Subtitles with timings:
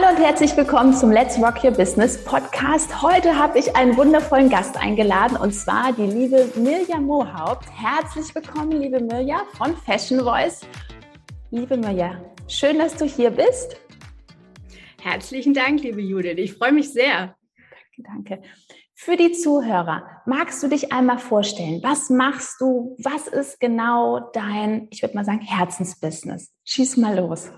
[0.00, 3.02] Hallo und herzlich willkommen zum Let's Rock Your Business Podcast.
[3.02, 7.68] Heute habe ich einen wundervollen Gast eingeladen und zwar die liebe Mirja Mohaupt.
[7.68, 10.60] Herzlich willkommen, liebe Mirja von Fashion Voice.
[11.50, 13.76] Liebe Mirja, schön, dass du hier bist.
[15.02, 16.38] Herzlichen Dank, liebe Judith.
[16.38, 17.34] Ich freue mich sehr.
[17.96, 18.42] Danke, danke.
[18.94, 21.80] Für die Zuhörer, magst du dich einmal vorstellen?
[21.82, 22.94] Was machst du?
[23.02, 26.52] Was ist genau dein, ich würde mal sagen, Herzensbusiness?
[26.62, 27.50] Schieß mal los.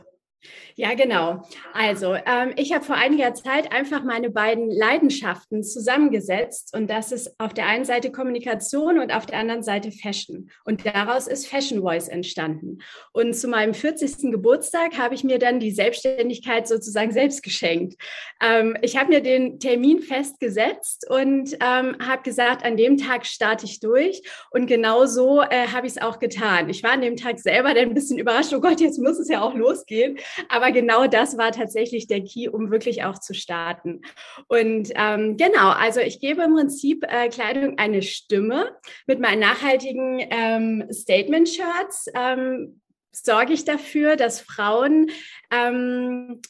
[0.76, 1.42] Ja, genau.
[1.72, 7.38] Also, ähm, ich habe vor einiger Zeit einfach meine beiden Leidenschaften zusammengesetzt und das ist
[7.38, 10.50] auf der einen Seite Kommunikation und auf der anderen Seite Fashion.
[10.64, 12.78] Und daraus ist Fashion Voice entstanden.
[13.12, 14.30] Und zu meinem 40.
[14.30, 18.00] Geburtstag habe ich mir dann die Selbstständigkeit sozusagen selbst geschenkt.
[18.42, 23.66] Ähm, ich habe mir den Termin festgesetzt und ähm, habe gesagt, an dem Tag starte
[23.66, 24.22] ich durch.
[24.50, 26.68] Und genau so äh, habe ich es auch getan.
[26.68, 29.28] Ich war an dem Tag selber dann ein bisschen überrascht, oh Gott, jetzt muss es
[29.28, 30.18] ja auch losgehen.
[30.48, 34.02] Aber genau das war tatsächlich der Key, um wirklich auch zu starten.
[34.48, 40.20] Und ähm, genau, also ich gebe im Prinzip äh, Kleidung eine Stimme mit meinen nachhaltigen
[40.30, 42.06] ähm, Statement-Shirts.
[42.14, 42.80] Ähm,
[43.12, 45.10] sorge ich dafür, dass Frauen
[45.50, 46.40] ähm,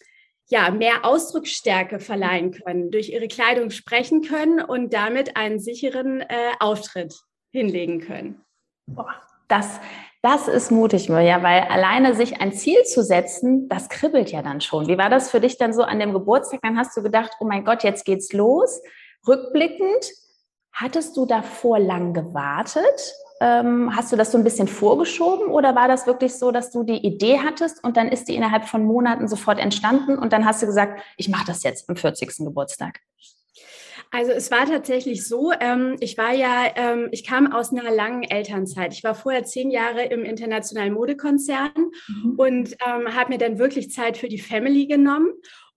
[0.48, 6.52] ja, mehr Ausdrucksstärke verleihen können, durch ihre Kleidung sprechen können und damit einen sicheren äh,
[6.58, 7.14] Auftritt
[7.52, 8.44] hinlegen können.
[8.86, 9.14] Boah,
[9.48, 9.80] das
[10.22, 14.60] das ist mutig, Mirja, weil alleine sich ein Ziel zu setzen, das kribbelt ja dann
[14.60, 14.86] schon.
[14.86, 16.60] Wie war das für dich dann so an dem Geburtstag?
[16.62, 18.82] Dann hast du gedacht, oh mein Gott, jetzt geht's los.
[19.26, 20.10] Rückblickend,
[20.72, 23.14] hattest du davor lang gewartet?
[23.40, 26.82] Ähm, hast du das so ein bisschen vorgeschoben oder war das wirklich so, dass du
[26.82, 30.60] die Idee hattest und dann ist die innerhalb von Monaten sofort entstanden und dann hast
[30.60, 32.44] du gesagt, ich mache das jetzt am 40.
[32.44, 33.00] Geburtstag?
[34.12, 38.24] Also es war tatsächlich so, ähm, ich war ja, ähm, ich kam aus einer langen
[38.24, 38.92] Elternzeit.
[38.92, 41.70] Ich war vorher zehn Jahre im internationalen Modekonzern
[42.08, 42.34] mhm.
[42.36, 45.30] und ähm, habe mir dann wirklich Zeit für die Family genommen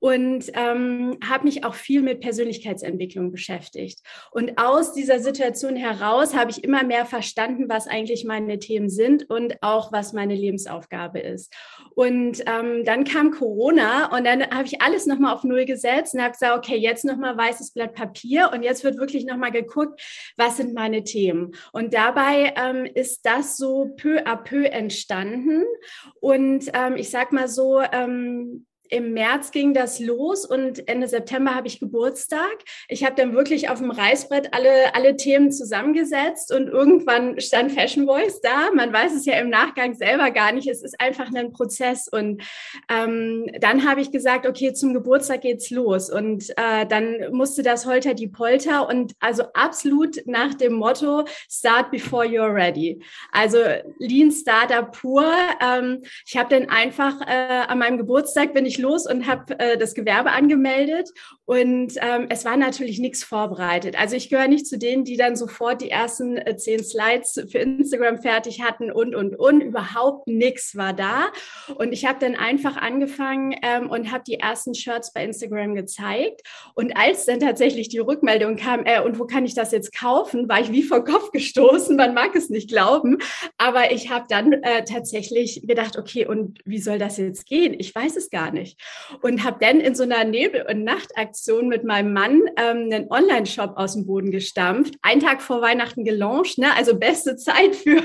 [0.03, 4.01] und ähm, habe mich auch viel mit Persönlichkeitsentwicklung beschäftigt.
[4.31, 9.29] Und aus dieser Situation heraus habe ich immer mehr verstanden, was eigentlich meine Themen sind
[9.29, 11.53] und auch was meine Lebensaufgabe ist.
[11.95, 16.21] Und ähm, dann kam Corona und dann habe ich alles nochmal auf Null gesetzt und
[16.21, 20.01] habe gesagt, okay, jetzt nochmal weißes Blatt Papier und jetzt wird wirklich nochmal geguckt,
[20.35, 21.55] was sind meine Themen.
[21.71, 25.63] Und dabei ähm, ist das so peu à peu entstanden.
[26.19, 31.55] Und ähm, ich sag mal so, ähm, im März ging das los und Ende September
[31.55, 32.63] habe ich Geburtstag.
[32.87, 38.05] Ich habe dann wirklich auf dem Reißbrett alle, alle Themen zusammengesetzt und irgendwann stand Fashion
[38.05, 38.69] Voice da.
[38.71, 40.67] Man weiß es ja im Nachgang selber gar nicht.
[40.67, 42.07] Es ist einfach ein Prozess.
[42.07, 42.43] Und
[42.87, 46.11] ähm, dann habe ich gesagt, okay, zum Geburtstag geht's los.
[46.11, 51.89] Und äh, dann musste das Holter die Polter und also absolut nach dem Motto Start
[51.89, 53.01] before you're ready.
[53.31, 53.57] Also
[53.97, 55.25] Lean Startup pur.
[55.59, 59.77] Ähm, ich habe dann einfach äh, an meinem Geburtstag bin ich los und habe äh,
[59.77, 61.09] das Gewerbe angemeldet
[61.45, 63.99] und ähm, es war natürlich nichts vorbereitet.
[63.99, 67.57] Also ich gehöre nicht zu denen, die dann sofort die ersten äh, zehn Slides für
[67.57, 69.59] Instagram fertig hatten und, und, und.
[69.59, 71.25] Überhaupt nichts war da.
[71.75, 76.41] Und ich habe dann einfach angefangen ähm, und habe die ersten Shirts bei Instagram gezeigt.
[76.75, 80.47] Und als dann tatsächlich die Rückmeldung kam, äh, und wo kann ich das jetzt kaufen,
[80.47, 81.97] war ich wie vor Kopf gestoßen.
[81.97, 83.17] Man mag es nicht glauben.
[83.57, 87.75] Aber ich habe dann äh, tatsächlich gedacht, okay, und wie soll das jetzt gehen?
[87.77, 88.72] Ich weiß es gar nicht.
[89.21, 93.73] Und habe dann in so einer Nebel- und Nachtaktion mit meinem Mann ähm, einen Online-Shop
[93.75, 94.95] aus dem Boden gestampft.
[95.01, 96.75] Einen Tag vor Weihnachten gelauncht, ne?
[96.75, 98.01] also beste Zeit für,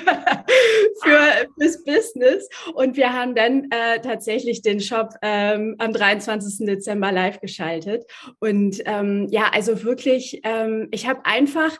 [1.02, 2.48] für fürs Business.
[2.74, 6.66] Und wir haben dann äh, tatsächlich den Shop ähm, am 23.
[6.66, 8.04] Dezember live geschaltet.
[8.40, 11.76] Und ähm, ja, also wirklich, ähm, ich habe einfach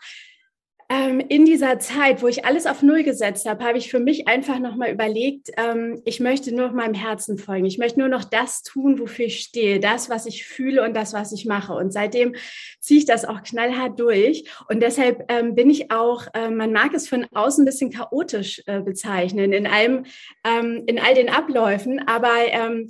[0.91, 4.27] ähm, in dieser Zeit, wo ich alles auf Null gesetzt habe, habe ich für mich
[4.27, 7.67] einfach nochmal überlegt, ähm, ich möchte nur meinem Herzen folgen.
[7.67, 11.13] Ich möchte nur noch das tun, wofür ich stehe, das, was ich fühle und das,
[11.13, 11.75] was ich mache.
[11.75, 12.35] Und seitdem
[12.81, 14.45] ziehe ich das auch knallhart durch.
[14.71, 18.63] Und deshalb ähm, bin ich auch, äh, man mag es von außen ein bisschen chaotisch
[18.65, 20.07] äh, bezeichnen, in allem,
[20.47, 22.89] ähm, in all den Abläufen, aber ähm,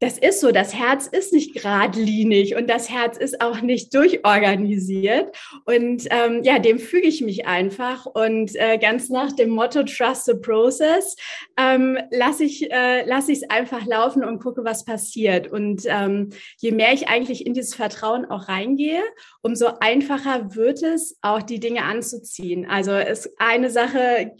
[0.00, 5.34] das ist so, das Herz ist nicht geradlinig und das Herz ist auch nicht durchorganisiert.
[5.64, 8.04] Und ähm, ja, dem füge ich mich einfach.
[8.04, 11.16] Und äh, ganz nach dem Motto Trust the Process
[11.56, 15.50] ähm, lasse ich äh, lass es einfach laufen und gucke, was passiert.
[15.50, 19.02] Und ähm, je mehr ich eigentlich in dieses Vertrauen auch reingehe,
[19.42, 22.66] umso einfacher wird es, auch die Dinge anzuziehen.
[22.68, 24.32] Also es eine Sache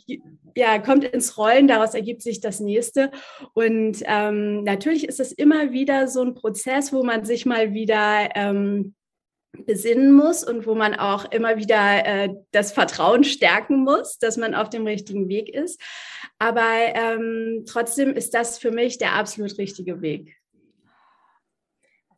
[0.57, 3.11] ja, kommt ins Rollen, daraus ergibt sich das nächste.
[3.55, 8.31] Und ähm, natürlich ist es immer wieder so ein Prozess, wo man sich mal wieder
[8.35, 8.95] ähm,
[9.67, 14.55] besinnen muss und wo man auch immer wieder äh, das Vertrauen stärken muss, dass man
[14.55, 15.81] auf dem richtigen Weg ist.
[16.39, 20.37] Aber ähm, trotzdem ist das für mich der absolut richtige Weg.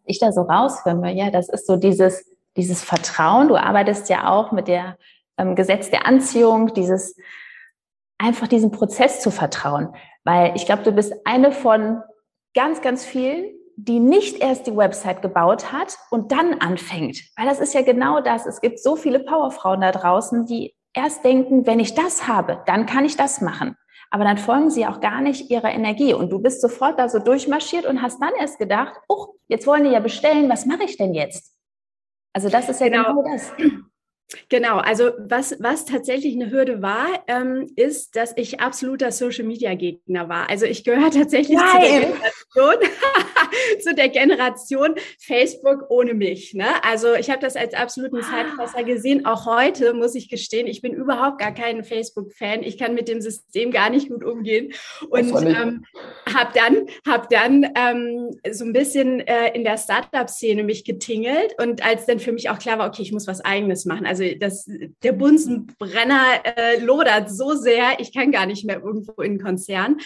[0.05, 2.25] Ich da so rausfinde, ja, das ist so dieses,
[2.57, 3.49] dieses Vertrauen.
[3.49, 4.97] Du arbeitest ja auch mit der
[5.37, 7.17] ähm, Gesetz der Anziehung, dieses
[8.19, 9.95] einfach diesem Prozess zu vertrauen.
[10.25, 12.03] Weil ich glaube, du bist eine von
[12.57, 17.21] ganz, ganz vielen, die nicht erst die Website gebaut hat und dann anfängt.
[17.37, 18.47] Weil das ist ja genau das.
[18.47, 22.87] Es gibt so viele Powerfrauen da draußen, die erst denken, wenn ich das habe, dann
[22.87, 23.77] kann ich das machen.
[24.11, 26.15] Aber dann folgen sie auch gar nicht ihrer Energie.
[26.15, 29.85] Und du bist sofort da so durchmarschiert und hast dann erst gedacht, oh, jetzt wollen
[29.85, 31.55] die ja bestellen, was mache ich denn jetzt?
[32.33, 33.53] Also das ist ja genau, genau das.
[34.49, 40.51] Genau, also was, was tatsächlich eine Hürde war, ähm, ist, dass ich absoluter Social-Media-Gegner war.
[40.51, 42.75] Also ich gehöre tatsächlich zu der, Generation,
[43.81, 46.55] zu der Generation Facebook ohne mich.
[46.55, 46.67] Ne?
[46.83, 48.23] Also ich habe das als absoluten ah.
[48.23, 49.27] Zeitfresser gesehen.
[49.27, 52.65] Auch heute muss ich gestehen, ich bin überhaupt gar kein Facebook-Fan.
[52.65, 54.73] Ich kann mit dem System gar nicht gut umgehen.
[55.09, 55.85] Und ähm,
[56.35, 61.55] habe dann, hab dann ähm, so ein bisschen äh, in der Startup-Szene mich getingelt.
[61.63, 64.05] Und als dann für mich auch klar war, okay, ich muss was Eigenes machen.
[64.05, 64.69] Also also das,
[65.03, 69.99] der Bunsenbrenner äh, lodert so sehr, ich kann gar nicht mehr irgendwo in den Konzern.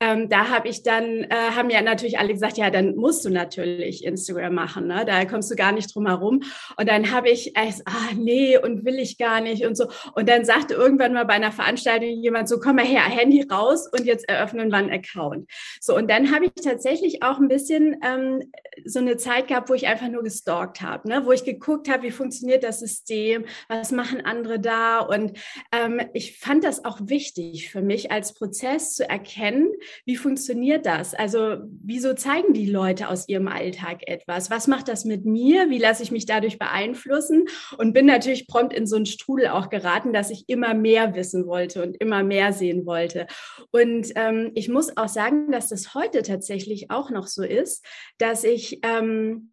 [0.00, 3.30] Ähm, da habe ich dann, äh, haben ja natürlich alle gesagt, ja, dann musst du
[3.30, 5.04] natürlich Instagram machen, ne?
[5.06, 6.42] da kommst du gar nicht drum herum.
[6.76, 9.86] Und dann habe ich erst, ah nee, und will ich gar nicht und so.
[10.14, 13.88] Und dann sagte irgendwann mal bei einer Veranstaltung jemand so, komm mal her, Handy raus
[13.90, 15.48] und jetzt eröffnen wir einen Account.
[15.80, 18.50] So, und dann habe ich tatsächlich auch ein bisschen ähm,
[18.84, 21.22] so eine Zeit gehabt, wo ich einfach nur gestalkt habe, ne?
[21.24, 25.00] wo ich geguckt habe, wie funktioniert das System, was machen andere da?
[25.00, 25.38] Und
[25.72, 29.70] ähm, ich fand das auch wichtig für mich als Prozess zu erkennen,
[30.04, 31.14] wie funktioniert das?
[31.14, 34.50] Also wieso zeigen die Leute aus ihrem Alltag etwas?
[34.50, 35.70] Was macht das mit mir?
[35.70, 37.46] Wie lasse ich mich dadurch beeinflussen?
[37.76, 41.46] Und bin natürlich prompt in so einen Strudel auch geraten, dass ich immer mehr wissen
[41.46, 43.26] wollte und immer mehr sehen wollte.
[43.70, 47.84] Und ähm, ich muss auch sagen, dass das heute tatsächlich auch noch so ist,
[48.18, 49.52] dass ich ähm,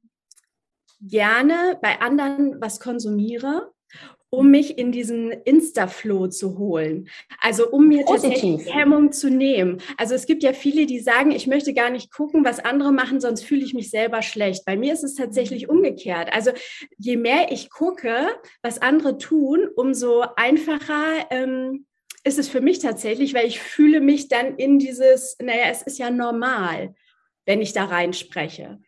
[1.01, 3.71] gerne bei anderen was konsumiere
[4.35, 7.09] um mich in diesen Insta-Flow zu holen.
[7.41, 8.33] Also um mir Positiv.
[8.33, 9.81] tatsächlich Hemmung zu nehmen.
[9.97, 13.19] Also es gibt ja viele, die sagen, ich möchte gar nicht gucken, was andere machen,
[13.19, 14.65] sonst fühle ich mich selber schlecht.
[14.65, 15.77] Bei mir ist es tatsächlich mhm.
[15.77, 16.31] umgekehrt.
[16.31, 16.51] Also
[16.97, 18.27] je mehr ich gucke,
[18.61, 21.85] was andere tun, umso einfacher ähm,
[22.23, 25.99] ist es für mich tatsächlich, weil ich fühle mich dann in dieses, naja, es ist
[25.99, 26.95] ja normal,
[27.45, 28.79] wenn ich da reinspreche.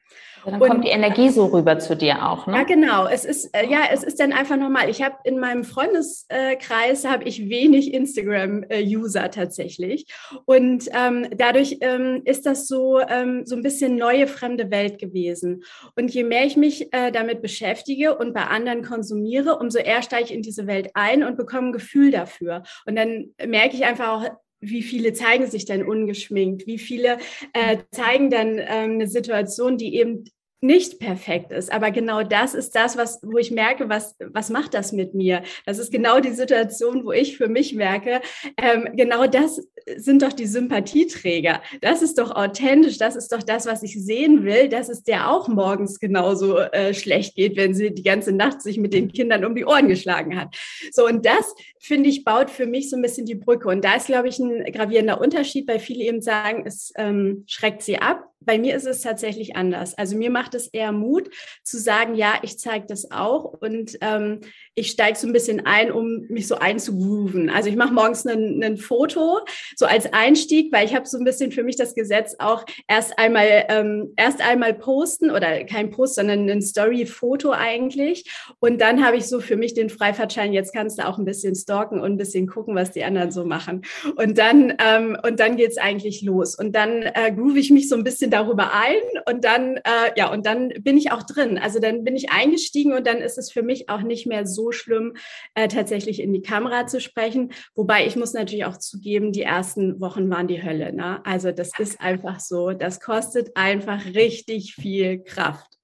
[0.45, 2.57] Dann und, kommt die Energie so rüber zu dir auch, ne?
[2.57, 3.07] Ja, genau.
[3.07, 4.89] Es ist äh, ja, es ist dann einfach normal.
[4.89, 10.05] Ich habe in meinem Freundeskreis habe ich wenig Instagram-User tatsächlich
[10.45, 15.63] und ähm, dadurch ähm, ist das so ähm, so ein bisschen neue fremde Welt gewesen.
[15.95, 20.25] Und je mehr ich mich äh, damit beschäftige und bei anderen konsumiere, umso eher steige
[20.25, 22.63] ich in diese Welt ein und bekomme ein Gefühl dafür.
[22.85, 26.65] Und dann merke ich einfach auch, wie viele zeigen sich denn ungeschminkt?
[26.67, 27.17] Wie viele
[27.53, 30.25] äh, zeigen dann ähm, eine Situation, die eben
[30.59, 31.71] nicht perfekt ist.
[31.71, 35.43] Aber genau das ist das, was, wo ich merke, was, was macht das mit mir?
[35.65, 38.21] Das ist genau die Situation, wo ich für mich merke,
[38.57, 39.61] ähm, genau das
[39.95, 41.61] sind doch die Sympathieträger.
[41.81, 42.97] Das ist doch authentisch.
[42.97, 46.93] Das ist doch das, was ich sehen will, dass es der auch morgens genauso äh,
[46.93, 50.39] schlecht geht, wenn sie die ganze Nacht sich mit den Kindern um die Ohren geschlagen
[50.39, 50.55] hat.
[50.91, 53.69] So, und das, finde ich, baut für mich so ein bisschen die Brücke.
[53.69, 57.83] Und da ist, glaube ich, ein gravierender Unterschied, weil viele eben sagen, es ähm, schreckt
[57.83, 59.97] sie ab bei mir ist es tatsächlich anders.
[59.97, 61.29] Also mir macht es eher Mut
[61.63, 64.41] zu sagen, ja, ich zeige das auch und ähm,
[64.75, 67.49] ich steige so ein bisschen ein, um mich so einzugrooven.
[67.49, 69.39] Also ich mache morgens ein Foto,
[69.75, 73.17] so als Einstieg, weil ich habe so ein bisschen für mich das Gesetz auch erst
[73.17, 78.31] einmal ähm, erst einmal posten oder kein Post, sondern ein Story-Foto eigentlich.
[78.59, 80.53] Und dann habe ich so für mich den Freifahrtschein.
[80.53, 83.45] Jetzt kannst du auch ein bisschen stalken und ein bisschen gucken, was die anderen so
[83.45, 83.81] machen.
[84.15, 86.55] Und dann ähm, und dann geht's eigentlich los.
[86.55, 90.31] Und dann äh, groove ich mich so ein bisschen darüber ein und dann, äh, ja,
[90.31, 91.57] und dann bin ich auch drin.
[91.57, 94.71] Also dann bin ich eingestiegen und dann ist es für mich auch nicht mehr so
[94.71, 95.15] schlimm,
[95.55, 97.51] äh, tatsächlich in die Kamera zu sprechen.
[97.75, 100.93] Wobei ich muss natürlich auch zugeben, die ersten Wochen waren die Hölle.
[100.93, 101.21] Ne?
[101.25, 102.71] Also das ist einfach so.
[102.71, 105.77] Das kostet einfach richtig viel Kraft.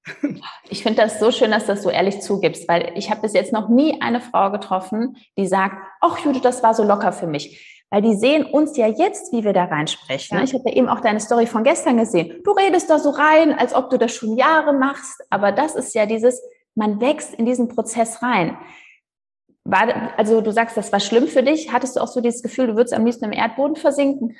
[0.70, 3.34] Ich finde das so schön, dass du das so ehrlich zugibst, weil ich habe bis
[3.34, 7.28] jetzt noch nie eine Frau getroffen, die sagt, ach Jude, das war so locker für
[7.28, 7.73] mich.
[7.94, 10.36] Weil die sehen uns ja jetzt, wie wir da reinsprechen.
[10.36, 10.44] Ja.
[10.44, 12.42] Ich habe ja eben auch deine Story von gestern gesehen.
[12.44, 15.24] Du redest da so rein, als ob du das schon Jahre machst.
[15.30, 16.42] Aber das ist ja dieses,
[16.74, 18.58] man wächst in diesen Prozess rein.
[19.64, 21.72] War, also du sagst, das war schlimm für dich.
[21.72, 24.38] Hattest du auch so dieses Gefühl, du würdest am liebsten im Erdboden versinken?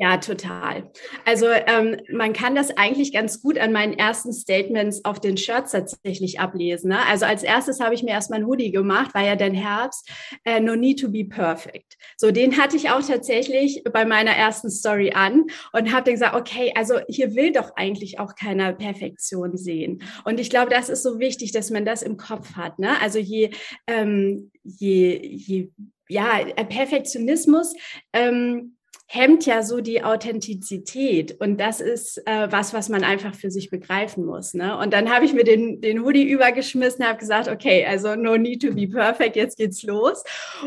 [0.00, 0.92] Ja, total.
[1.24, 5.72] Also ähm, man kann das eigentlich ganz gut an meinen ersten Statements auf den Shirts
[5.72, 6.90] tatsächlich ablesen.
[6.90, 7.04] Ne?
[7.08, 10.08] Also als erstes habe ich mir erstmal ein Hoodie gemacht, war ja dann Herbst,
[10.44, 11.96] äh, No Need to be Perfect.
[12.16, 16.36] So, den hatte ich auch tatsächlich bei meiner ersten Story an und habe dann gesagt,
[16.36, 20.04] okay, also hier will doch eigentlich auch keiner Perfektion sehen.
[20.24, 22.78] Und ich glaube, das ist so wichtig, dass man das im Kopf hat.
[22.78, 23.00] Ne?
[23.02, 23.50] Also je,
[23.88, 25.70] ähm, je, je
[26.08, 27.74] ja, Perfektionismus
[28.12, 28.77] ähm,
[29.10, 31.40] hemmt ja so die Authentizität.
[31.40, 34.52] Und das ist äh, was, was man einfach für sich begreifen muss.
[34.52, 34.76] Ne?
[34.76, 38.60] Und dann habe ich mir den, den Hoodie übergeschmissen, habe gesagt, okay, also no need
[38.60, 40.22] to be perfect, jetzt geht's los.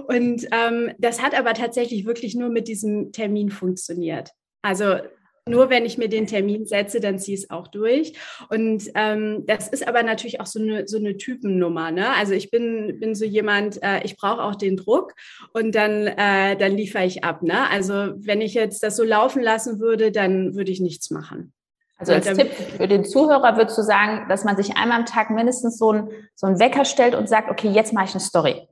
[0.07, 4.31] Und ähm, das hat aber tatsächlich wirklich nur mit diesem Termin funktioniert.
[4.63, 4.95] Also
[5.51, 8.13] nur wenn ich mir den Termin setze, dann ziehe ich es auch durch.
[8.49, 11.91] Und ähm, das ist aber natürlich auch so eine, so eine Typennummer.
[11.91, 12.11] Ne?
[12.15, 15.13] Also ich bin, bin so jemand, äh, ich brauche auch den Druck
[15.53, 17.43] und dann, äh, dann liefere ich ab.
[17.43, 17.69] Ne?
[17.69, 21.53] Also wenn ich jetzt das so laufen lassen würde, dann würde ich nichts machen.
[21.97, 25.29] Also als Tipp für den Zuhörer würdest du sagen, dass man sich einmal am Tag
[25.29, 28.67] mindestens so ein, so einen Wecker stellt und sagt, okay, jetzt mache ich eine Story.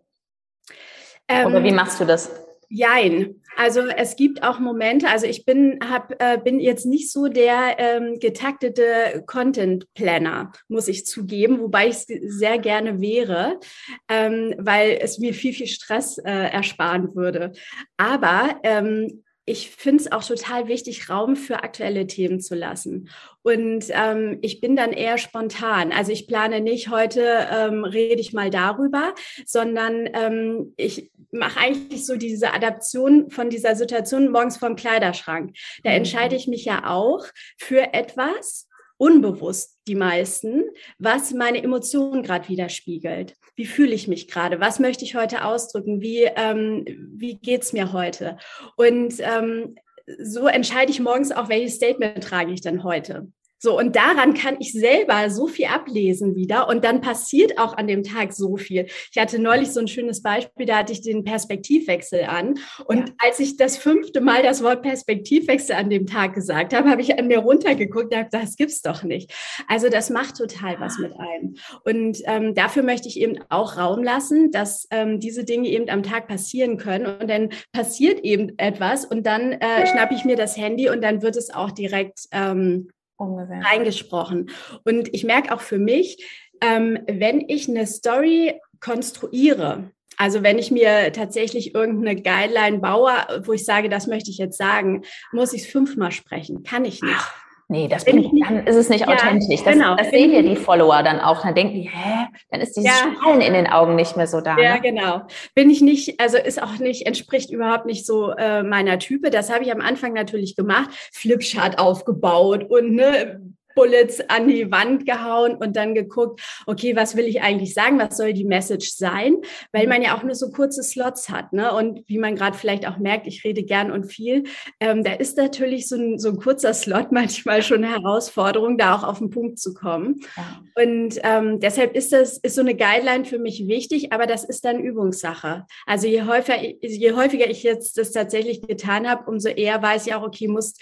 [1.28, 2.32] Ähm, Oder wie machst du das?
[2.70, 3.39] Jein.
[3.60, 7.76] Also es gibt auch Momente, also ich bin, hab, äh, bin jetzt nicht so der
[7.78, 13.60] ähm, getaktete Content Planner, muss ich zugeben, wobei ich es sehr gerne wäre,
[14.08, 17.52] ähm, weil es mir viel, viel Stress äh, ersparen würde.
[17.98, 23.10] Aber ähm, ich finde es auch total wichtig, Raum für aktuelle Themen zu lassen.
[23.42, 25.92] Und ähm, ich bin dann eher spontan.
[25.92, 32.06] Also ich plane nicht, heute ähm, rede ich mal darüber, sondern ähm, ich mache eigentlich
[32.06, 35.56] so diese Adaption von dieser Situation morgens vorm Kleiderschrank.
[35.84, 35.98] Da mhm.
[35.98, 37.26] entscheide ich mich ja auch
[37.58, 38.68] für etwas,
[38.98, 40.64] unbewusst die meisten,
[40.98, 43.36] was meine Emotionen gerade widerspiegelt.
[43.56, 44.60] Wie fühle ich mich gerade?
[44.60, 46.02] Was möchte ich heute ausdrücken?
[46.02, 48.38] Wie, ähm, wie geht's mir heute?
[48.76, 49.76] Und ähm,
[50.22, 53.32] so entscheide ich morgens auch, welches Statement trage ich dann heute.
[53.62, 56.70] So, und daran kann ich selber so viel ablesen wieder.
[56.70, 58.88] Und dann passiert auch an dem Tag so viel.
[59.12, 62.56] Ich hatte neulich so ein schönes Beispiel, da hatte ich den Perspektivwechsel an.
[62.86, 63.16] Und ja.
[63.20, 67.20] als ich das fünfte Mal das Wort Perspektivwechsel an dem Tag gesagt habe, habe ich
[67.20, 69.34] an mir runtergeguckt und habe gesagt, das gibt's doch nicht.
[69.68, 71.56] Also das macht total was mit einem.
[71.84, 76.04] Und ähm, dafür möchte ich eben auch Raum lassen, dass ähm, diese Dinge eben am
[76.04, 77.06] Tag passieren können.
[77.20, 81.22] Und dann passiert eben etwas und dann äh, schnappe ich mir das Handy und dann
[81.22, 83.66] wird es auch direkt ähm, Umgesetzt.
[83.66, 84.50] reingesprochen.
[84.86, 86.26] Und ich merke auch für mich,
[86.62, 93.12] ähm, wenn ich eine Story konstruiere, also wenn ich mir tatsächlich irgendeine Guideline baue,
[93.46, 96.64] wo ich sage, das möchte ich jetzt sagen, muss ich es fünfmal sprechen.
[96.64, 97.16] Kann ich nicht.
[97.16, 97.49] Ach.
[97.72, 99.62] Nee, das bin ich, dann ist es nicht ja, authentisch.
[99.64, 99.96] Das, genau.
[99.96, 101.44] das sehen ja die Follower dann auch.
[101.44, 103.14] Dann denken die, hä, dann ist dieses ja.
[103.14, 104.58] Strahlen in den Augen nicht mehr so da.
[104.58, 104.82] Ja, ne?
[104.82, 105.22] genau.
[105.54, 109.30] Bin ich nicht, also ist auch nicht, entspricht überhaupt nicht so äh, meiner Type.
[109.30, 113.40] Das habe ich am Anfang natürlich gemacht, Flipchart aufgebaut und ne,
[113.76, 118.00] Bullets an die Wand gehauen und dann geguckt, okay, was will ich eigentlich sagen?
[118.00, 119.38] Was soll die Message sein?
[119.72, 121.54] Weil man ja auch nur so kurze Slots hat.
[121.54, 121.74] Ne?
[121.74, 124.44] Und wie man gerade vielleicht auch merkt, ich rede gern und viel.
[124.80, 128.96] Ähm, da ist natürlich so ein, so ein kurzer Slot manchmal schon eine Herausforderung, da
[128.96, 130.22] auch auf den Punkt zu kommen.
[130.36, 130.62] Ja.
[130.84, 134.66] Und ähm, deshalb ist das, ist so eine Guideline für mich wichtig, aber das ist
[134.66, 135.66] dann Übungssache.
[135.86, 140.14] Also je häufiger, je häufiger ich jetzt das tatsächlich getan habe, umso eher weiß ich
[140.14, 140.76] auch, okay, muss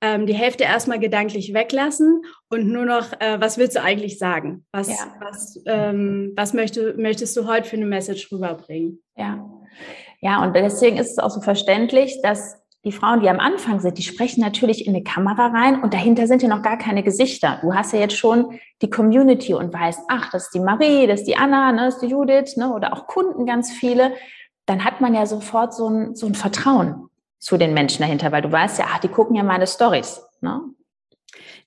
[0.00, 2.22] ähm, die Hälfte erstmal gedanklich weglassen
[2.52, 4.66] und nur noch, äh, was willst du eigentlich sagen?
[4.72, 5.06] Was, ja.
[5.20, 9.02] was, ähm, was möchte, möchtest du heute für eine Message rüberbringen?
[9.16, 9.42] Ja.
[10.20, 13.96] Ja, und deswegen ist es auch so verständlich, dass die Frauen, die am Anfang sind,
[13.96, 17.58] die sprechen natürlich in eine Kamera rein und dahinter sind ja noch gar keine Gesichter.
[17.62, 21.20] Du hast ja jetzt schon die Community und weißt, ach, das ist die Marie, das
[21.20, 24.12] ist die Anna, ne, das ist die Judith, ne, oder auch Kunden ganz viele.
[24.66, 28.42] Dann hat man ja sofort so ein, so ein Vertrauen zu den Menschen dahinter, weil
[28.42, 30.22] du weißt ja, ach, die gucken ja meine Stories.
[30.42, 30.60] Ne?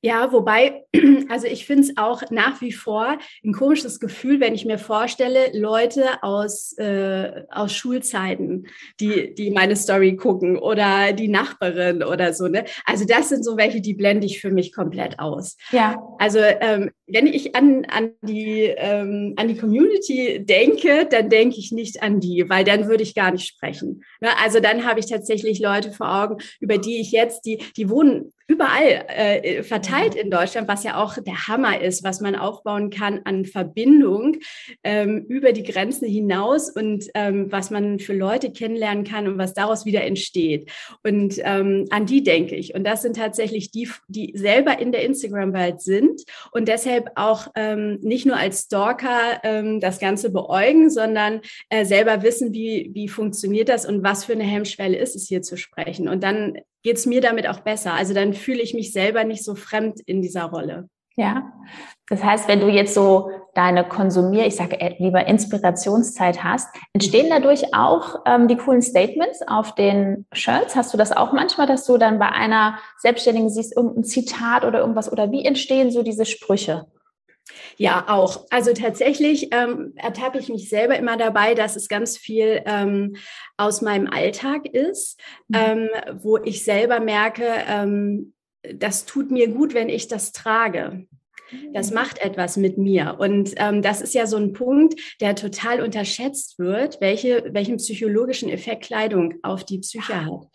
[0.01, 0.83] Ja, wobei,
[1.29, 5.51] also ich finde es auch nach wie vor ein komisches Gefühl, wenn ich mir vorstelle,
[5.53, 8.67] Leute aus, äh, aus Schulzeiten,
[8.99, 12.47] die, die meine Story gucken oder die Nachbarin oder so.
[12.47, 12.65] Ne?
[12.85, 15.57] Also das sind so welche, die blende ich für mich komplett aus.
[15.71, 15.97] Ja.
[16.19, 21.71] Also ähm, wenn ich an, an, die, ähm, an die Community denke, dann denke ich
[21.71, 24.03] nicht an die, weil dann würde ich gar nicht sprechen.
[24.21, 24.29] Ne?
[24.43, 28.31] Also dann habe ich tatsächlich Leute vor Augen, über die ich jetzt, die, die wohnen
[28.47, 33.21] überall äh, verteilt in Deutschland, was ja auch der Hammer ist, was man aufbauen kann
[33.23, 34.37] an Verbindung
[34.83, 39.55] ähm, über die Grenzen hinaus und ähm, was man für Leute kennenlernen kann und was
[39.55, 40.69] daraus wieder entsteht.
[41.03, 42.75] Und ähm, an die denke ich.
[42.75, 46.21] Und das sind tatsächlich die, die selber in der Instagram-Welt sind
[46.51, 52.23] und deshalb auch ähm, nicht nur als Stalker ähm, das Ganze beäugen, sondern äh, selber
[52.23, 56.07] wissen, wie, wie funktioniert das und was für eine Hemmschwelle ist es hier zu sprechen.
[56.07, 57.93] Und dann geht es mir damit auch besser.
[57.93, 60.89] Also dann fühle ich mich selber nicht so fremd in dieser Rolle.
[61.17, 61.53] Ja,
[62.09, 67.73] das heißt, wenn du jetzt so deine Konsumier, ich sage lieber Inspirationszeit hast, entstehen dadurch
[67.73, 70.75] auch ähm, die coolen Statements auf den Shirts?
[70.75, 74.79] Hast du das auch manchmal, dass du dann bei einer Selbstständigen siehst, irgendein Zitat oder
[74.79, 75.11] irgendwas?
[75.11, 76.85] Oder wie entstehen so diese Sprüche?
[77.77, 78.45] Ja, auch.
[78.49, 83.15] Also tatsächlich ähm, ertappe ich mich selber immer dabei, dass es ganz viel ähm,
[83.57, 85.55] aus meinem Alltag ist, mhm.
[85.55, 88.33] ähm, wo ich selber merke, ähm,
[88.73, 91.05] das tut mir gut, wenn ich das trage.
[91.73, 91.95] Das mhm.
[91.95, 93.15] macht etwas mit mir.
[93.19, 98.49] Und ähm, das ist ja so ein Punkt, der total unterschätzt wird, welche, welchen psychologischen
[98.49, 100.47] Effekt Kleidung auf die Psyche hat.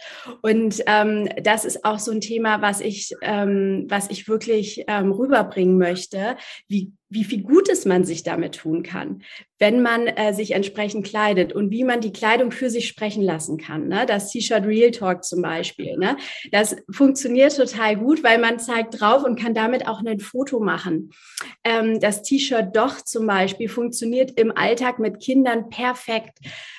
[0.43, 5.13] Und ähm, das ist auch so ein Thema, was ich, ähm, was ich wirklich ähm,
[5.13, 6.37] rüberbringen möchte,
[6.69, 9.23] wie wie viel Gutes man sich damit tun kann,
[9.59, 13.59] wenn man äh, sich entsprechend kleidet und wie man die Kleidung für sich sprechen lassen
[13.59, 13.89] kann.
[13.89, 14.07] Ne?
[14.07, 15.97] Das T-Shirt Real Talk zum Beispiel.
[15.99, 16.17] Ne?
[16.53, 21.11] Das funktioniert total gut, weil man zeigt drauf und kann damit auch ein Foto machen.
[21.65, 26.39] Ähm, das T-Shirt Doch zum Beispiel funktioniert im Alltag mit Kindern perfekt.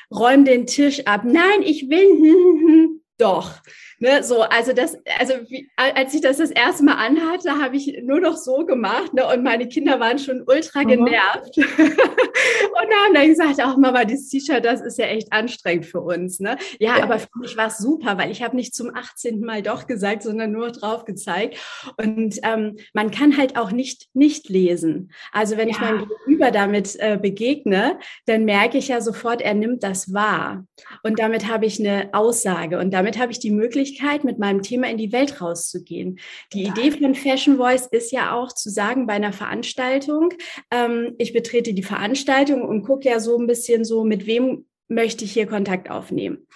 [0.09, 1.23] Räum den Tisch ab.
[1.25, 2.89] Nein, ich will
[3.21, 3.61] doch.
[3.99, 8.01] Ne, so, also das, also wie, als ich das das erste Mal anhatte, habe ich
[8.03, 11.63] nur noch so gemacht, ne, und meine Kinder waren schon ultra genervt mhm.
[11.77, 16.39] und haben dann gesagt, ach Mama, dieses T-Shirt, das ist ja echt anstrengend für uns,
[16.39, 16.57] ne?
[16.79, 17.03] Ja, ja.
[17.03, 19.41] aber für mich war es super, weil ich habe nicht zum 18.
[19.41, 21.59] Mal doch gesagt, sondern nur drauf gezeigt.
[21.97, 25.11] Und ähm, man kann halt auch nicht nicht lesen.
[25.31, 25.75] Also wenn ja.
[25.75, 30.65] ich meinem Gegenüber damit äh, begegne, dann merke ich ja sofort, er nimmt das wahr.
[31.03, 34.61] Und damit habe ich eine Aussage und damit habe ich die Möglichkeit Möglichkeit, mit meinem
[34.61, 36.19] Thema in die Welt rauszugehen.
[36.53, 36.69] Die ja.
[36.69, 40.33] Idee von Fashion Voice ist ja auch zu sagen bei einer Veranstaltung,
[40.71, 45.23] ähm, ich betrete die Veranstaltung und gucke ja so ein bisschen so, mit wem möchte
[45.23, 46.47] ich hier Kontakt aufnehmen?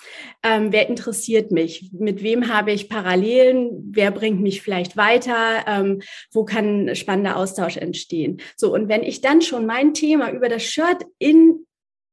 [0.43, 1.89] Ähm, wer interessiert mich?
[1.93, 3.69] Mit wem habe ich Parallelen?
[3.91, 5.63] Wer bringt mich vielleicht weiter?
[5.65, 6.01] Ähm,
[6.33, 8.41] wo kann spannender Austausch entstehen?
[8.57, 11.65] So, und wenn ich dann schon mein Thema über das Shirt in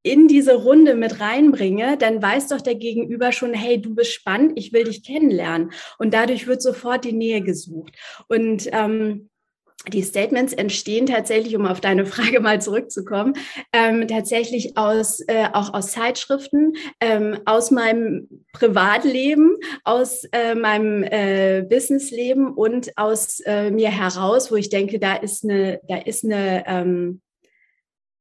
[0.03, 4.53] in diese Runde mit reinbringe, dann weiß doch der Gegenüber schon, hey, du bist spannend,
[4.57, 5.73] ich will dich kennenlernen.
[5.99, 7.95] Und dadurch wird sofort die Nähe gesucht.
[8.29, 9.29] Und ähm,
[9.89, 13.35] die Statements entstehen tatsächlich, um auf deine Frage mal zurückzukommen,
[13.73, 21.63] ähm, tatsächlich aus äh, auch aus Zeitschriften, ähm, aus meinem Privatleben, aus äh, meinem äh,
[21.69, 26.65] Businessleben und aus äh, mir heraus, wo ich denke, da ist eine, da ist eine
[26.67, 27.22] ähm,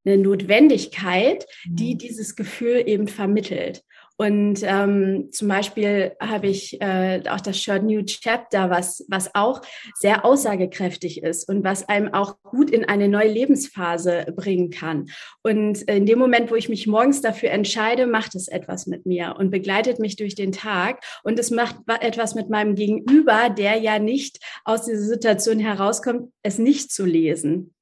[0.05, 1.97] eine Notwendigkeit, die mhm.
[1.99, 3.83] dieses Gefühl eben vermittelt.
[4.21, 9.63] Und ähm, zum Beispiel habe ich äh, auch das Shirt New Chapter, was, was auch
[9.95, 15.07] sehr aussagekräftig ist und was einem auch gut in eine neue Lebensphase bringen kann.
[15.41, 19.37] Und in dem Moment, wo ich mich morgens dafür entscheide, macht es etwas mit mir
[19.39, 21.03] und begleitet mich durch den Tag.
[21.23, 26.59] Und es macht etwas mit meinem Gegenüber, der ja nicht aus dieser Situation herauskommt, es
[26.59, 27.73] nicht zu lesen.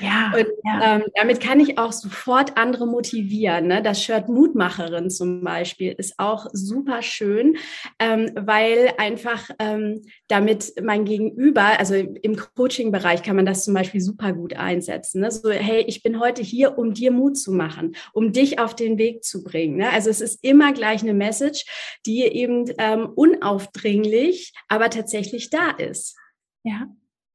[0.00, 0.96] Ja, und ja.
[0.96, 3.68] Ähm, damit kann ich auch sofort andere motivieren.
[3.68, 3.82] Ne?
[3.82, 7.56] Das Shirt Mutmacherin zum Beispiel ist auch super schön,
[7.98, 14.00] ähm, weil einfach ähm, damit mein Gegenüber, also im Coaching-Bereich kann man das zum Beispiel
[14.00, 15.22] super gut einsetzen.
[15.22, 15.30] Ne?
[15.30, 18.98] So, hey, ich bin heute hier, um dir Mut zu machen, um dich auf den
[18.98, 19.78] Weg zu bringen.
[19.78, 19.90] Ne?
[19.90, 21.64] Also es ist immer gleich eine Message,
[22.04, 26.14] die eben ähm, unaufdringlich, aber tatsächlich da ist.
[26.62, 26.88] Ja,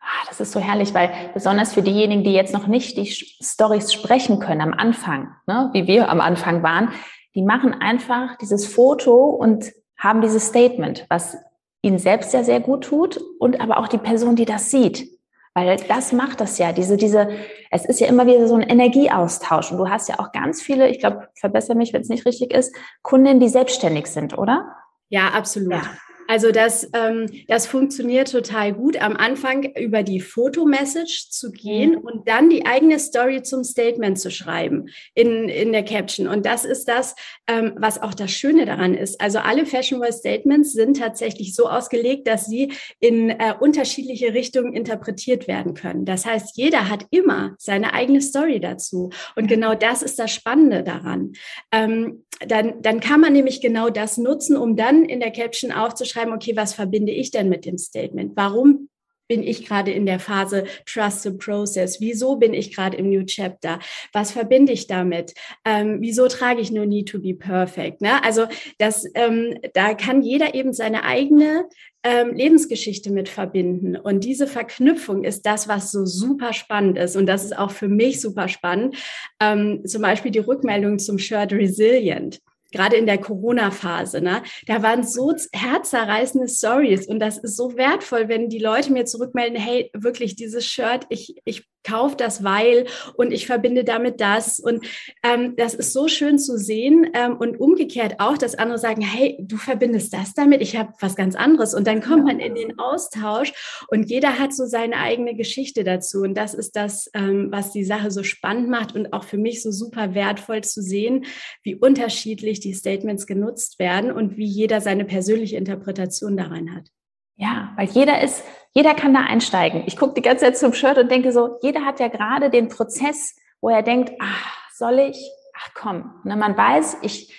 [0.04, 3.94] Ah, das ist so herrlich, weil besonders für diejenigen, die jetzt noch nicht die Stories
[3.94, 6.90] sprechen können am Anfang, ne, wie wir am Anfang waren,
[7.36, 11.38] die machen einfach dieses Foto und haben dieses Statement, was
[11.82, 15.08] ihnen selbst ja sehr gut tut und aber auch die Person, die das sieht.
[15.56, 17.30] Weil das macht das ja, diese, diese,
[17.70, 19.72] es ist ja immer wieder so ein Energieaustausch.
[19.72, 22.54] Und du hast ja auch ganz viele, ich glaube, verbessere mich, wenn es nicht richtig
[22.54, 24.76] ist, Kundinnen, die selbstständig sind, oder?
[25.10, 25.74] Ja, absolut.
[25.74, 25.82] Ja.
[26.28, 31.98] Also das, ähm, das funktioniert total gut, am Anfang über die Fotomessage zu gehen mhm.
[31.98, 36.28] und dann die eigene Story zum Statement zu schreiben in, in der Caption.
[36.28, 37.16] Und das ist das,
[37.48, 39.20] ähm, was auch das Schöne daran ist.
[39.22, 44.74] Also alle Fashion World Statements sind tatsächlich so ausgelegt, dass sie in äh, unterschiedliche Richtungen
[44.74, 46.06] interpretiert werden können.
[46.06, 49.10] Das heißt, jeder hat immer seine eigene Story dazu.
[49.36, 51.34] Und genau das ist das Spannende daran.
[51.72, 56.13] Ähm, dann, dann kann man nämlich genau das nutzen, um dann in der Caption aufzuschreiben,
[56.34, 58.34] okay, was verbinde ich denn mit dem Statement?
[58.36, 58.90] Warum
[59.28, 62.02] bin ich gerade in der Phase Trust the Process?
[62.02, 63.80] Wieso bin ich gerade im New Chapter?
[64.12, 65.34] Was verbinde ich damit?
[65.66, 68.02] Ähm, wieso trage ich nur Need to be perfect?
[68.02, 68.24] Ne?
[68.24, 68.46] Also
[68.78, 71.68] das, ähm, da kann jeder eben seine eigene
[72.04, 73.96] ähm, Lebensgeschichte mit verbinden.
[73.96, 77.16] Und diese Verknüpfung ist das, was so super spannend ist.
[77.16, 78.98] Und das ist auch für mich super spannend.
[79.40, 82.42] Ähm, zum Beispiel die Rückmeldung zum Shirt Resilient
[82.74, 88.28] gerade in der Corona-Phase, ne, da waren so herzzerreißende Stories und das ist so wertvoll,
[88.28, 93.32] wenn die Leute mir zurückmelden, hey, wirklich dieses Shirt, ich, ich kaufe das, weil und
[93.32, 94.60] ich verbinde damit das.
[94.60, 94.86] Und
[95.24, 99.38] ähm, das ist so schön zu sehen ähm, und umgekehrt auch, dass andere sagen, hey,
[99.42, 101.74] du verbindest das damit, ich habe was ganz anderes.
[101.74, 103.54] Und dann kommt man in den Austausch
[103.90, 106.22] und jeder hat so seine eigene Geschichte dazu.
[106.22, 109.62] Und das ist das, ähm, was die Sache so spannend macht und auch für mich
[109.62, 111.26] so super wertvoll zu sehen,
[111.64, 116.90] wie unterschiedlich die Statements genutzt werden und wie jeder seine persönliche Interpretation daran hat.
[117.36, 118.44] Ja, weil jeder ist,
[118.74, 119.84] jeder kann da einsteigen.
[119.86, 122.70] Ich gucke die ganze Zeit zum Shirt und denke so, jeder hat ja gerade den
[122.70, 125.32] Prozess, wo er denkt, ach, soll ich?
[125.56, 126.22] Ach komm.
[126.24, 127.34] Und man weiß, ich,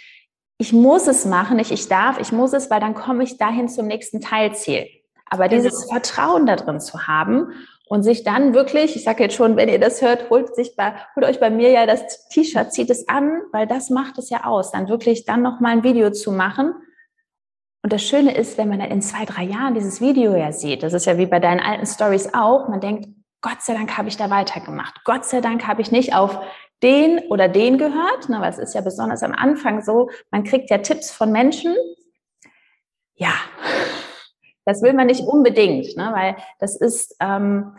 [0.59, 3.69] ich muss es machen, nicht ich darf, ich muss es, weil dann komme ich dahin
[3.69, 4.87] zum nächsten Teilziel.
[5.29, 5.63] Aber genau.
[5.63, 7.53] dieses Vertrauen da drin zu haben
[7.89, 10.95] und sich dann wirklich, ich sage jetzt schon, wenn ihr das hört, holt sich bei,
[11.17, 14.45] holt euch bei mir ja das T-Shirt, zieht es an, weil das macht es ja
[14.45, 16.75] aus, dann wirklich dann noch mal ein Video zu machen
[17.85, 20.83] und das Schöne ist, wenn man dann in zwei, drei Jahren dieses Video ja sieht,
[20.83, 23.11] das ist ja wie bei deinen alten Stories auch, man denkt,
[23.43, 25.05] Gott sei Dank habe ich da weitergemacht.
[25.05, 26.41] Gott sei Dank habe ich nicht auf
[26.83, 30.71] den oder den gehört, ne, weil es ist ja besonders am Anfang so, man kriegt
[30.71, 31.77] ja Tipps von Menschen.
[33.17, 33.35] Ja,
[34.65, 37.77] das will man nicht unbedingt, ne, weil das ist ähm,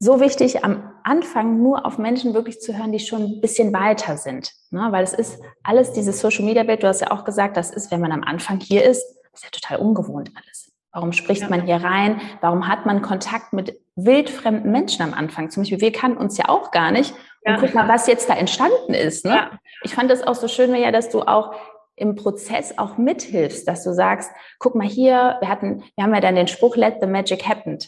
[0.00, 4.16] so wichtig, am Anfang nur auf Menschen wirklich zu hören, die schon ein bisschen weiter
[4.16, 4.50] sind.
[4.72, 7.70] Ne, weil es ist alles dieses Social Media Bild, du hast ja auch gesagt, das
[7.70, 10.72] ist, wenn man am Anfang hier ist, ist ja total ungewohnt alles.
[10.92, 11.48] Warum spricht ja.
[11.48, 12.20] man hier rein?
[12.40, 15.50] Warum hat man Kontakt mit wildfremden Menschen am Anfang?
[15.50, 17.12] Zum Beispiel, wir kannten uns ja auch gar nicht.
[17.44, 17.56] Und ja.
[17.60, 19.24] guck mal, was jetzt da entstanden ist.
[19.24, 19.32] Ne?
[19.32, 19.50] Ja.
[19.82, 21.54] Ich fand das auch so schön, ja, dass du auch
[21.94, 26.20] im Prozess auch mithilfst, dass du sagst, guck mal hier, wir hatten, wir haben ja
[26.20, 27.78] dann den Spruch Let the Magic Happen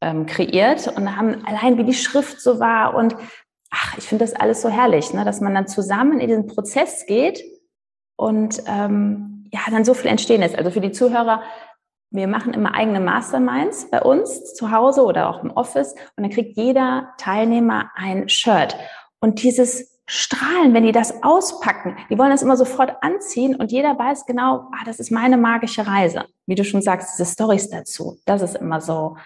[0.00, 3.16] ähm, kreiert und haben allein wie die Schrift so war und
[3.70, 7.06] ach, ich finde das alles so herrlich, ne, dass man dann zusammen in diesen Prozess
[7.06, 7.42] geht
[8.16, 10.56] und ähm, ja, dann so viel entstehen ist.
[10.56, 11.42] Also für die Zuhörer,
[12.10, 16.30] wir machen immer eigene Masterminds bei uns zu Hause oder auch im Office und dann
[16.30, 18.76] kriegt jeder Teilnehmer ein Shirt.
[19.20, 23.96] Und dieses Strahlen, wenn die das auspacken, die wollen das immer sofort anziehen und jeder
[23.96, 26.24] weiß genau, ah, das ist meine magische Reise.
[26.46, 29.16] Wie du schon sagst, diese Stories dazu, das ist immer so.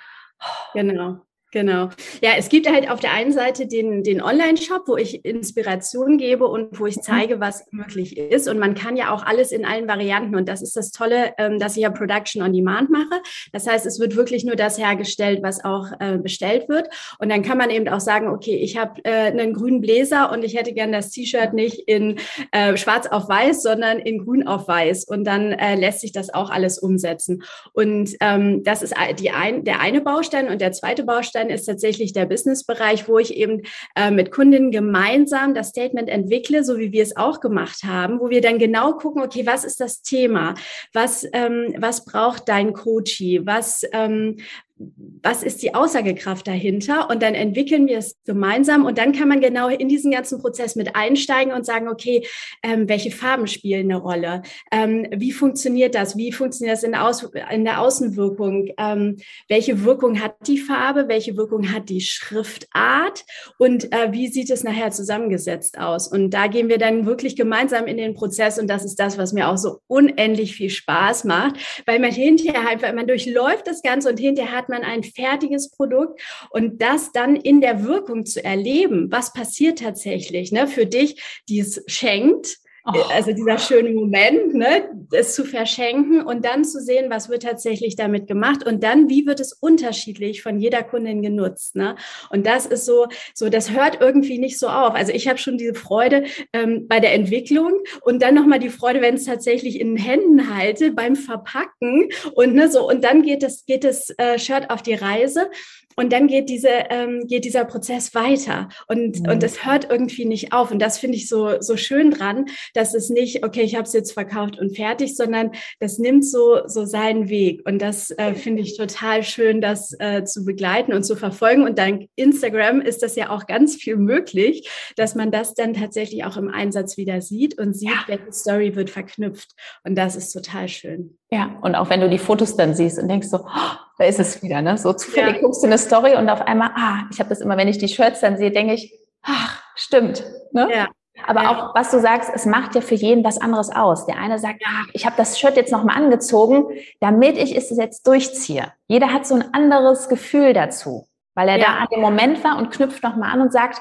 [0.74, 1.20] Genau.
[1.54, 1.90] Genau.
[2.20, 6.48] Ja, es gibt halt auf der einen Seite den, den Online-Shop, wo ich Inspiration gebe
[6.48, 7.02] und wo ich mhm.
[7.02, 8.48] zeige, was möglich ist.
[8.48, 10.34] Und man kann ja auch alles in allen Varianten.
[10.34, 13.22] Und das ist das Tolle, ähm, dass ich ja Production on Demand mache.
[13.52, 16.88] Das heißt, es wird wirklich nur das hergestellt, was auch äh, bestellt wird.
[17.20, 20.42] Und dann kann man eben auch sagen, okay, ich habe äh, einen grünen Bläser und
[20.42, 22.18] ich hätte gern das T-Shirt nicht in
[22.50, 25.04] äh, schwarz auf weiß, sondern in grün auf weiß.
[25.04, 27.44] Und dann lässt sich das auch alles umsetzen.
[27.72, 30.48] Und ähm, das ist die ein, der eine Baustein.
[30.48, 33.62] Und der zweite Baustein dann ist tatsächlich der Businessbereich, wo ich eben
[33.94, 38.30] äh, mit Kundinnen gemeinsam das Statement entwickle, so wie wir es auch gemacht haben, wo
[38.30, 40.54] wir dann genau gucken, okay, was ist das Thema?
[40.92, 43.42] Was, ähm, was braucht dein Coachie?
[43.44, 44.38] Was, ähm,
[44.76, 47.08] was ist die Aussagekraft dahinter?
[47.08, 50.74] Und dann entwickeln wir es gemeinsam und dann kann man genau in diesen ganzen Prozess
[50.74, 52.26] mit einsteigen und sagen, okay,
[52.62, 54.42] ähm, welche Farben spielen eine Rolle?
[54.72, 56.16] Ähm, wie funktioniert das?
[56.16, 58.70] Wie funktioniert das in der, Aus in der Außenwirkung?
[58.76, 59.16] Ähm,
[59.48, 61.08] welche Wirkung hat die Farbe?
[61.08, 63.24] Welche Wirkung hat die Schriftart?
[63.58, 66.08] Und äh, wie sieht es nachher zusammengesetzt aus?
[66.08, 69.32] Und da gehen wir dann wirklich gemeinsam in den Prozess und das ist das, was
[69.32, 71.56] mir auch so unendlich viel Spaß macht,
[71.86, 75.70] weil man hinterher einfach, man durchläuft das Ganze und hinterher hat man man ein fertiges
[75.70, 81.42] Produkt und das dann in der Wirkung zu erleben, was passiert tatsächlich ne, für dich,
[81.48, 82.58] die es schenkt.
[82.84, 87.96] Also dieser schöne Moment, ne, es zu verschenken und dann zu sehen, was wird tatsächlich
[87.96, 91.76] damit gemacht und dann, wie wird es unterschiedlich von jeder Kundin genutzt.
[91.76, 91.96] Ne?
[92.28, 94.94] Und das ist so, so, das hört irgendwie nicht so auf.
[94.94, 99.00] Also ich habe schon diese Freude ähm, bei der Entwicklung und dann nochmal die Freude,
[99.00, 103.42] wenn es tatsächlich in den Händen halte, beim Verpacken und ne, so, und dann geht
[103.42, 105.48] das, geht das äh, Shirt auf die Reise
[105.96, 109.30] und dann geht, diese, ähm, geht dieser Prozess weiter und, mhm.
[109.30, 110.70] und es hört irgendwie nicht auf.
[110.70, 113.92] Und das finde ich so, so schön dran, dass es nicht, okay, ich habe es
[113.92, 117.62] jetzt verkauft und fertig, sondern das nimmt so, so seinen Weg.
[117.66, 121.64] Und das äh, finde ich total schön, das äh, zu begleiten und zu verfolgen.
[121.64, 126.24] Und dank Instagram ist das ja auch ganz viel möglich, dass man das dann tatsächlich
[126.24, 128.04] auch im Einsatz wieder sieht und sieht, ja.
[128.06, 129.52] welche Story wird verknüpft.
[129.84, 131.18] Und das ist total schön.
[131.30, 134.20] Ja, und auch wenn du die Fotos dann siehst und denkst so, oh, da ist
[134.20, 134.76] es wieder, ne?
[134.76, 135.40] So zufällig ja.
[135.40, 137.88] guckst du eine Story und auf einmal, ah, ich habe das immer, wenn ich die
[137.88, 140.68] Shirts dann sehe, denke ich, ach, stimmt, ne?
[140.72, 140.88] Ja.
[141.26, 144.04] Aber auch, was du sagst, es macht ja für jeden was anderes aus.
[144.06, 146.66] Der eine sagt, ach, ich habe das Shirt jetzt nochmal angezogen,
[147.00, 148.72] damit ich es jetzt durchziehe.
[148.88, 151.66] Jeder hat so ein anderes Gefühl dazu, weil er ja.
[151.66, 153.80] da an dem Moment war und knüpft nochmal an und sagt,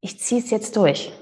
[0.00, 1.12] ich ziehe es jetzt durch.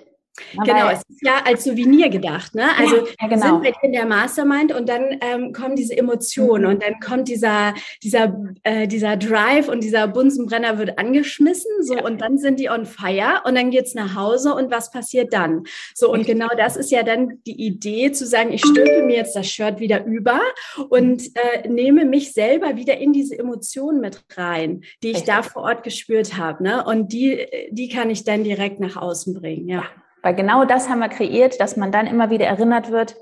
[0.65, 2.55] Genau, es ist ja als Souvenir gedacht.
[2.55, 2.65] Ne?
[2.79, 3.47] Also ja, genau.
[3.47, 6.71] sind wir in der Mastermind und dann ähm, kommen diese Emotionen mhm.
[6.71, 12.05] und dann kommt dieser, dieser, äh, dieser Drive und dieser Bunsenbrenner wird angeschmissen so ja.
[12.05, 15.33] und dann sind die on fire und dann geht es nach Hause und was passiert
[15.33, 15.65] dann?
[15.95, 19.37] So und genau das ist ja dann die Idee zu sagen, ich stülpe mir jetzt
[19.37, 20.41] das Shirt wieder über
[20.89, 25.63] und äh, nehme mich selber wieder in diese Emotionen mit rein, die ich da vor
[25.63, 26.63] Ort gespürt habe.
[26.63, 26.85] Ne?
[26.85, 29.69] Und die, die kann ich dann direkt nach außen bringen.
[29.69, 29.85] ja.
[30.23, 33.17] Weil genau das haben wir kreiert, dass man dann immer wieder erinnert wird,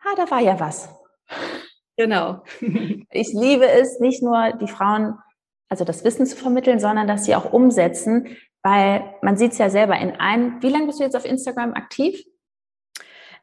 [0.00, 0.88] ah, da war ja was.
[1.96, 2.42] Genau.
[3.10, 5.18] ich liebe es, nicht nur die Frauen,
[5.68, 9.70] also das Wissen zu vermitteln, sondern dass sie auch umsetzen, weil man sieht es ja
[9.70, 12.24] selber in einem, wie lange bist du jetzt auf Instagram aktiv?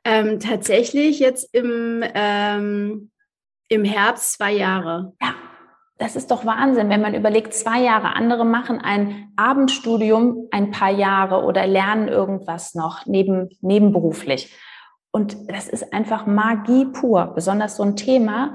[0.03, 3.11] Ähm, tatsächlich jetzt im, ähm,
[3.67, 5.13] im Herbst zwei Jahre.
[5.21, 5.35] Ja,
[5.97, 8.15] das ist doch Wahnsinn, wenn man überlegt, zwei Jahre.
[8.15, 14.55] Andere machen ein Abendstudium ein paar Jahre oder lernen irgendwas noch neben, nebenberuflich.
[15.11, 18.53] Und das ist einfach Magie pur, besonders so ein Thema,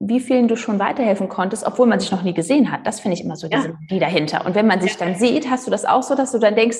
[0.00, 2.84] wie vielen du schon weiterhelfen konntest, obwohl man sich noch nie gesehen hat.
[2.86, 3.74] Das finde ich immer so diese ja.
[3.74, 4.44] Magie dahinter.
[4.44, 6.78] Und wenn man sich dann sieht, hast du das auch so, dass du dann denkst,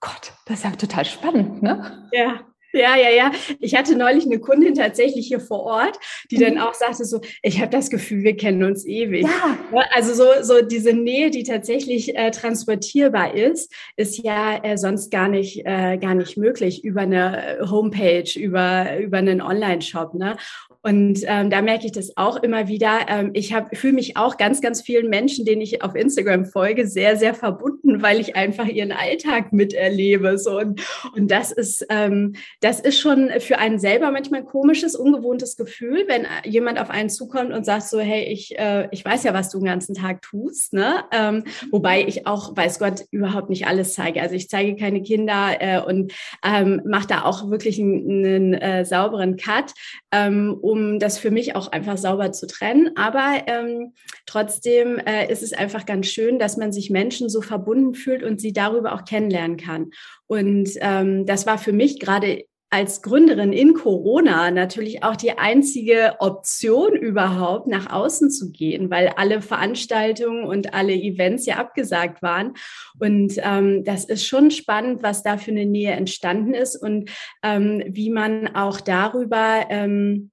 [0.00, 2.08] Gott, das ist ja total spannend, ne?
[2.10, 2.40] Ja,
[2.72, 3.32] ja, ja, ja.
[3.58, 5.98] Ich hatte neulich eine Kundin tatsächlich hier vor Ort,
[6.30, 6.40] die mhm.
[6.40, 9.22] dann auch sagte so, ich habe das Gefühl, wir kennen uns ewig.
[9.22, 9.58] Ja.
[9.92, 15.28] Also so, so diese Nähe, die tatsächlich äh, transportierbar ist, ist ja äh, sonst gar
[15.28, 20.14] nicht, äh, gar nicht möglich über eine Homepage, über, über einen Online-Shop.
[20.14, 20.36] Ne?
[20.82, 23.00] Und ähm, da merke ich das auch immer wieder.
[23.08, 27.16] Ähm, ich fühle mich auch ganz, ganz vielen Menschen, denen ich auf Instagram folge, sehr,
[27.16, 30.38] sehr verbunden, weil ich einfach ihren Alltag miterlebe.
[30.38, 30.80] So und,
[31.14, 36.04] und das ist, ähm, das ist schon für einen selber manchmal ein komisches, ungewohntes Gefühl,
[36.08, 39.48] wenn jemand auf einen zukommt und sagt so, hey, ich, äh, ich weiß ja, was
[39.50, 40.74] du den ganzen Tag tust.
[40.74, 41.04] Ne?
[41.10, 44.20] Ähm, wobei ich auch, weiß Gott, überhaupt nicht alles zeige.
[44.20, 46.12] Also ich zeige keine Kinder äh, und
[46.44, 49.72] ähm, mache da auch wirklich einen, einen äh, sauberen Cut.
[50.12, 52.90] Ähm, um das für mich auch einfach sauber zu trennen.
[52.96, 53.94] Aber ähm,
[54.26, 58.40] trotzdem äh, ist es einfach ganz schön, dass man sich Menschen so verbunden fühlt und
[58.40, 59.90] sie darüber auch kennenlernen kann.
[60.26, 66.14] Und ähm, das war für mich gerade als Gründerin in Corona natürlich auch die einzige
[66.20, 72.54] Option überhaupt nach außen zu gehen, weil alle Veranstaltungen und alle Events ja abgesagt waren.
[73.00, 77.10] Und ähm, das ist schon spannend, was da für eine Nähe entstanden ist und
[77.42, 80.30] ähm, wie man auch darüber ähm,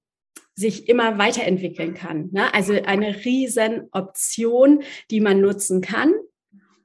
[0.54, 2.30] sich immer weiterentwickeln kann.
[2.30, 2.54] Ne?
[2.54, 6.14] Also eine riesen Option, die man nutzen kann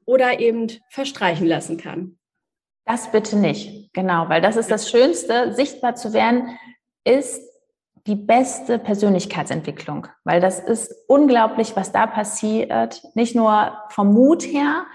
[0.06, 2.18] oder eben verstreichen lassen kann.
[2.86, 6.58] Das bitte nicht, genau, weil das ist das Schönste, sichtbar zu werden,
[7.06, 7.42] ist
[8.06, 14.86] die beste Persönlichkeitsentwicklung, weil das ist unglaublich, was da passiert, nicht nur vom Mut her,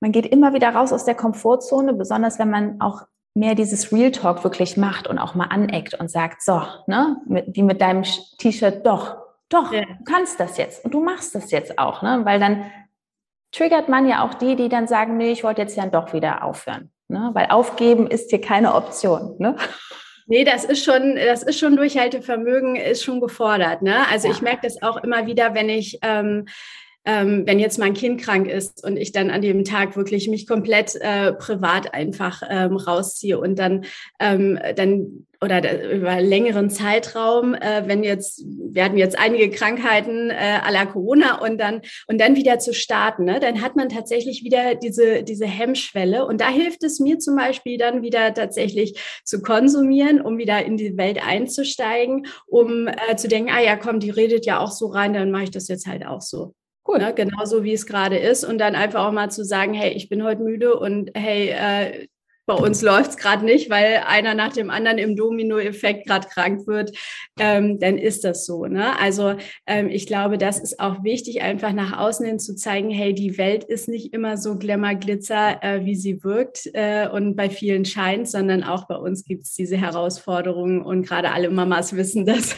[0.00, 3.02] man geht immer wieder raus aus der Komfortzone, besonders wenn man auch
[3.34, 7.62] mehr dieses Real Talk wirklich macht und auch mal aneckt und sagt, so, ne, wie
[7.62, 9.16] mit deinem T-Shirt, doch,
[9.48, 9.82] doch, ja.
[9.82, 12.70] du kannst das jetzt und du machst das jetzt auch, ne, weil dann
[13.50, 16.44] triggert man ja auch die, die dann sagen, nee, ich wollte jetzt ja doch wieder
[16.44, 19.56] aufhören, ne, weil aufgeben ist hier keine Option, ne.
[20.26, 23.82] Nee, das ist schon, das ist schon Durchhaltevermögen, ist schon gefordert.
[23.82, 24.08] Ne?
[24.10, 24.32] Also ja.
[24.32, 26.46] ich merke das auch immer wieder, wenn ich ähm,
[27.04, 30.46] ähm, wenn jetzt mein Kind krank ist und ich dann an dem Tag wirklich mich
[30.46, 33.84] komplett äh, privat einfach ähm, rausziehe und dann,
[34.18, 40.70] ähm, dann oder über längeren Zeitraum, äh, wenn jetzt, wir hatten jetzt einige Krankheiten äh,
[40.70, 44.74] la Corona und dann, und dann wieder zu starten, ne, dann hat man tatsächlich wieder
[44.74, 46.26] diese, diese Hemmschwelle.
[46.26, 50.78] Und da hilft es mir zum Beispiel dann wieder tatsächlich zu konsumieren, um wieder in
[50.78, 54.86] die Welt einzusteigen, um äh, zu denken, ah ja, komm, die redet ja auch so
[54.86, 56.54] rein, dann mache ich das jetzt halt auch so.
[56.86, 56.98] Cool.
[56.98, 60.08] Ne, genauso wie es gerade ist und dann einfach auch mal zu sagen, hey, ich
[60.10, 62.08] bin heute müde und hey, äh,
[62.46, 66.66] bei uns läuft es gerade nicht, weil einer nach dem anderen im Domino-Effekt gerade krank
[66.66, 66.92] wird,
[67.38, 68.66] ähm, dann ist das so.
[68.66, 68.98] Ne?
[69.00, 69.34] Also
[69.66, 73.38] ähm, ich glaube, das ist auch wichtig, einfach nach außen hin zu zeigen, hey, die
[73.38, 78.28] Welt ist nicht immer so Glamour-Glitzer, äh, wie sie wirkt äh, und bei vielen scheint,
[78.28, 82.56] sondern auch bei uns gibt es diese Herausforderungen und gerade alle Mamas wissen, dass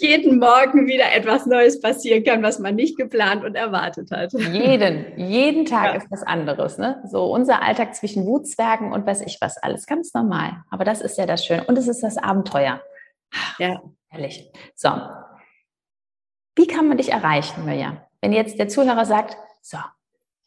[0.00, 4.32] jeden Morgen wieder etwas Neues passieren kann, was man nicht geplant und erwartet hat.
[4.32, 5.94] Jeden, jeden Tag ja.
[5.94, 6.78] ist was anderes.
[6.78, 7.02] Ne?
[7.10, 9.86] So unser Alltag zwischen Wutzwergen Bergen und weiß ich was alles.
[9.86, 10.64] Ganz normal.
[10.70, 11.64] Aber das ist ja das Schöne.
[11.64, 12.80] Und es ist das Abenteuer.
[13.58, 13.82] Ja.
[14.08, 14.50] Herrlich.
[14.74, 14.90] So.
[16.56, 18.06] Wie kann man dich erreichen, Mirja?
[18.20, 19.78] Wenn jetzt der Zuhörer sagt, so,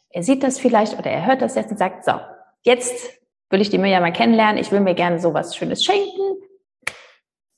[0.09, 2.13] er sieht das vielleicht oder er hört das jetzt und sagt, so,
[2.61, 3.19] jetzt
[3.49, 6.41] will ich die Mirja mal kennenlernen, ich will mir gerne sowas Schönes schenken.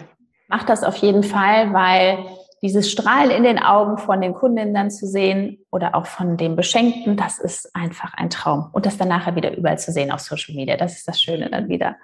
[0.48, 2.18] Mach das auf jeden Fall, weil
[2.62, 6.56] dieses Strahlen in den Augen von den Kundinnen dann zu sehen oder auch von dem
[6.56, 8.68] Beschenkten, das ist einfach ein Traum.
[8.72, 11.48] Und das dann nachher wieder überall zu sehen auf Social Media, das ist das Schöne
[11.50, 11.96] dann wieder.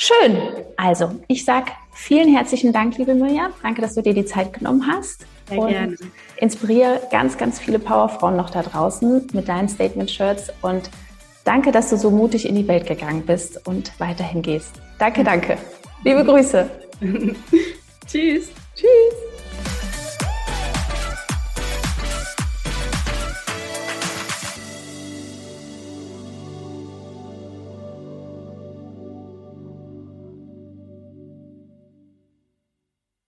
[0.00, 0.38] Schön.
[0.76, 3.50] Also, ich sage vielen herzlichen Dank, liebe Mirja.
[3.64, 5.26] Danke, dass du dir die Zeit genommen hast.
[5.48, 5.96] Sehr und gerne.
[6.36, 10.88] inspiriere ganz, ganz viele Powerfrauen noch da draußen mit deinen Statement-Shirts und
[11.42, 14.80] danke, dass du so mutig in die Welt gegangen bist und weiterhin gehst.
[15.00, 15.58] Danke, danke.
[16.04, 16.70] Liebe Grüße.
[18.06, 18.52] Tschüss.
[18.76, 19.27] Tschüss.